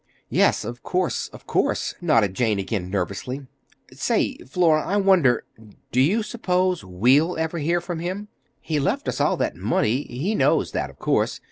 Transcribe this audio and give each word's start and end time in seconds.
"Yes, 0.31 0.65
of 0.65 0.81
course, 0.81 1.27
of 1.27 1.45
course," 1.45 1.93
nodded 2.01 2.33
Jane 2.33 2.57
again 2.57 2.89
nervously. 2.89 3.45
"Say, 3.91 4.35
Flora, 4.39 4.83
I 4.83 4.97
wonder—do 4.97 6.01
you 6.01 6.23
suppose 6.23 6.83
we'll 6.83 7.37
ever 7.37 7.59
hear 7.59 7.79
from 7.79 7.99
him? 7.99 8.27
He 8.59 8.79
left 8.79 9.07
us 9.07 9.21
all 9.21 9.37
that 9.37 9.55
money—he 9.55 10.33
knows 10.33 10.71
that, 10.71 10.89
of 10.89 10.97
course. 10.97 11.39